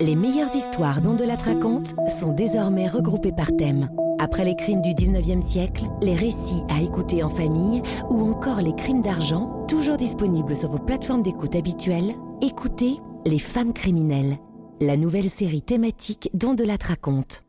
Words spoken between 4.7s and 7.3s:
du 19e siècle, les récits à écouter en